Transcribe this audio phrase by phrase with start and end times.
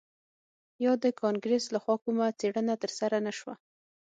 [0.85, 3.55] یا د کانګرس لخوا کومه څیړنه ترسره نه شوه